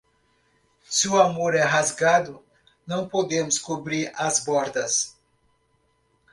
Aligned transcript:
Se 0.89 1.07
o 1.07 1.21
amor 1.21 1.53
é 1.53 1.61
rasgado, 1.61 2.43
não 2.87 3.07
podemos 3.07 3.59
cobrir 3.59 4.11
as 4.17 4.43
bordas. 4.43 5.15